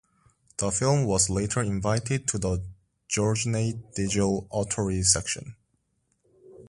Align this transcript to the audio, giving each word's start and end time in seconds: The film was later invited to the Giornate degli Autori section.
The 0.57 0.71
film 0.71 1.05
was 1.05 1.29
later 1.29 1.61
invited 1.61 2.27
to 2.29 2.39
the 2.39 2.63
Giornate 3.07 3.93
degli 3.95 4.47
Autori 4.49 5.05
section. 5.05 5.55